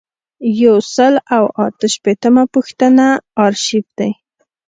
[0.63, 3.05] یو سل او اته شپیتمه پوښتنه
[3.45, 4.11] آرشیف دی.